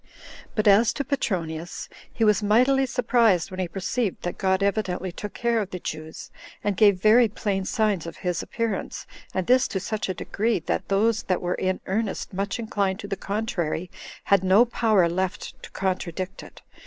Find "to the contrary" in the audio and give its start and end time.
13.01-13.91